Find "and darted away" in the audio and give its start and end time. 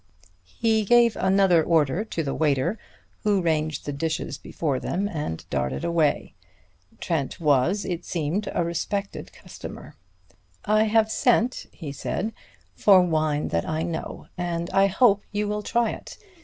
5.07-6.33